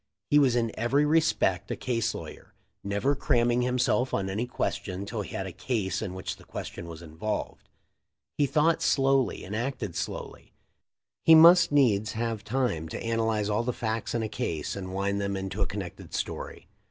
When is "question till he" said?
4.47-5.29